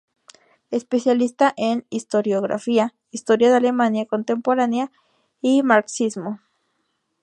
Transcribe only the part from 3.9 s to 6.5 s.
contemporánea y marxismo".